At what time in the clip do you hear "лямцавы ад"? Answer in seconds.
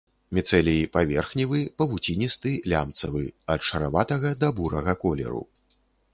2.73-3.61